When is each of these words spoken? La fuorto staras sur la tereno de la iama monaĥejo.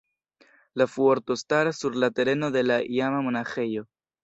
La 0.73 0.87
fuorto 0.93 1.35
staras 1.35 1.77
sur 1.77 1.95
la 1.95 2.09
tereno 2.21 2.51
de 2.57 2.65
la 2.71 2.81
iama 2.97 3.23
monaĥejo. 3.31 3.89